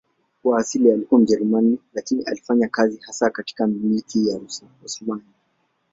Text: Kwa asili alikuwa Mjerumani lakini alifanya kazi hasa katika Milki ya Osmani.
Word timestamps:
Kwa 0.43 0.59
asili 0.59 0.91
alikuwa 0.91 1.21
Mjerumani 1.21 1.79
lakini 1.93 2.23
alifanya 2.23 2.67
kazi 2.67 2.99
hasa 3.05 3.29
katika 3.29 3.67
Milki 3.67 4.27
ya 4.29 4.39
Osmani. 4.85 5.23